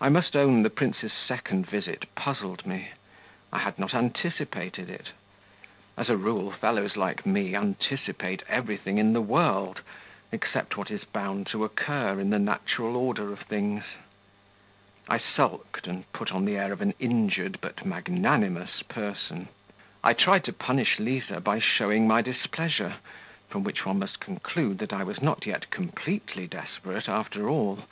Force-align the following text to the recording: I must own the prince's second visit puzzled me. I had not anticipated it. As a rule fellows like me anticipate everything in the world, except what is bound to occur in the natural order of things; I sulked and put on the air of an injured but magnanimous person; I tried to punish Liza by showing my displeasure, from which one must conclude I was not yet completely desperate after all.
I 0.00 0.08
must 0.08 0.34
own 0.34 0.64
the 0.64 0.70
prince's 0.70 1.12
second 1.12 1.68
visit 1.70 2.12
puzzled 2.16 2.66
me. 2.66 2.88
I 3.52 3.58
had 3.60 3.78
not 3.78 3.94
anticipated 3.94 4.90
it. 4.90 5.10
As 5.96 6.08
a 6.08 6.16
rule 6.16 6.50
fellows 6.50 6.96
like 6.96 7.24
me 7.24 7.54
anticipate 7.54 8.42
everything 8.48 8.98
in 8.98 9.12
the 9.12 9.20
world, 9.20 9.80
except 10.32 10.76
what 10.76 10.90
is 10.90 11.04
bound 11.04 11.46
to 11.52 11.62
occur 11.64 12.18
in 12.18 12.30
the 12.30 12.40
natural 12.40 12.96
order 12.96 13.32
of 13.32 13.42
things; 13.42 13.84
I 15.08 15.18
sulked 15.18 15.86
and 15.86 16.12
put 16.12 16.32
on 16.32 16.44
the 16.44 16.56
air 16.56 16.72
of 16.72 16.80
an 16.80 16.94
injured 16.98 17.58
but 17.60 17.86
magnanimous 17.86 18.82
person; 18.88 19.46
I 20.02 20.12
tried 20.12 20.42
to 20.46 20.52
punish 20.52 20.98
Liza 20.98 21.38
by 21.40 21.60
showing 21.60 22.08
my 22.08 22.20
displeasure, 22.20 22.96
from 23.48 23.62
which 23.62 23.86
one 23.86 24.00
must 24.00 24.18
conclude 24.18 24.92
I 24.92 25.04
was 25.04 25.22
not 25.22 25.46
yet 25.46 25.70
completely 25.70 26.48
desperate 26.48 27.08
after 27.08 27.48
all. 27.48 27.84